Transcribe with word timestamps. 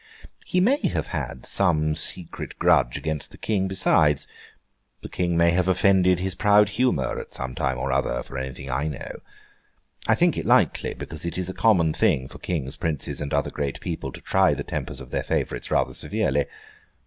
He 0.47 0.59
may 0.59 0.77
have 0.87 1.09
had 1.09 1.45
some 1.45 1.93
secret 1.93 2.57
grudge 2.57 2.97
against 2.97 3.29
the 3.29 3.37
King 3.37 3.67
besides. 3.67 4.25
The 5.03 5.09
King 5.09 5.37
may 5.37 5.51
have 5.51 5.67
offended 5.67 6.19
his 6.19 6.33
proud 6.33 6.69
humour 6.69 7.19
at 7.19 7.31
some 7.31 7.53
time 7.53 7.77
or 7.77 7.91
other, 7.91 8.23
for 8.23 8.35
anything 8.39 8.67
I 8.67 8.87
know. 8.87 9.17
I 10.07 10.15
think 10.15 10.39
it 10.39 10.45
likely, 10.47 10.95
because 10.95 11.23
it 11.23 11.37
is 11.37 11.51
a 11.51 11.53
common 11.53 11.93
thing 11.93 12.27
for 12.27 12.39
Kings, 12.39 12.77
Princes, 12.77 13.21
and 13.21 13.31
other 13.31 13.51
great 13.51 13.79
people, 13.79 14.11
to 14.13 14.21
try 14.21 14.55
the 14.55 14.63
tempers 14.63 15.01
of 15.01 15.11
their 15.11 15.21
favourites 15.21 15.69
rather 15.69 15.93
severely. 15.93 16.45